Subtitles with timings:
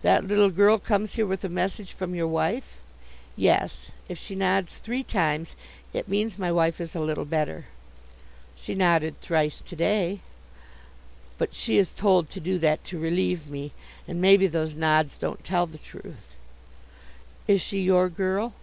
[0.00, 2.78] "That little girl comes here with a message from your wife?"
[3.36, 5.54] "Yes; if she nods three times,
[5.92, 7.66] it means my wife is a little better."
[8.58, 10.20] "She nodded thrice to day."
[11.36, 13.72] "But she is told to do that to relieve me,
[14.08, 16.32] and maybe those nods don't tell the truth."
[17.46, 18.54] "Is she your girl?"